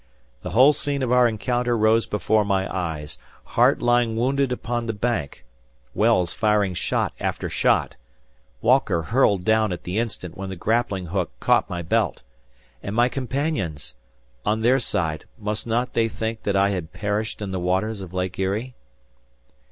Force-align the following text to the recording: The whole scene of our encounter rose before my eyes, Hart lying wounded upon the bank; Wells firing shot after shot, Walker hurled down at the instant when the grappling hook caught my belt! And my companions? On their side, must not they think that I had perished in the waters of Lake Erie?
The 0.41 0.49
whole 0.49 0.73
scene 0.73 1.03
of 1.03 1.11
our 1.11 1.27
encounter 1.27 1.77
rose 1.77 2.07
before 2.07 2.43
my 2.43 2.67
eyes, 2.75 3.19
Hart 3.43 3.83
lying 3.83 4.15
wounded 4.17 4.51
upon 4.51 4.87
the 4.87 4.93
bank; 4.93 5.45
Wells 5.93 6.33
firing 6.33 6.73
shot 6.73 7.13
after 7.19 7.49
shot, 7.51 7.97
Walker 8.61 9.03
hurled 9.03 9.45
down 9.45 9.71
at 9.71 9.83
the 9.83 9.99
instant 9.99 10.35
when 10.35 10.49
the 10.49 10.55
grappling 10.55 11.05
hook 11.05 11.29
caught 11.39 11.69
my 11.69 11.83
belt! 11.83 12.23
And 12.81 12.95
my 12.95 13.09
companions? 13.09 13.93
On 14.43 14.61
their 14.61 14.79
side, 14.79 15.25
must 15.37 15.67
not 15.67 15.93
they 15.93 16.07
think 16.09 16.41
that 16.41 16.55
I 16.55 16.71
had 16.71 16.93
perished 16.93 17.39
in 17.39 17.51
the 17.51 17.59
waters 17.59 18.01
of 18.01 18.11
Lake 18.11 18.39
Erie? 18.39 18.73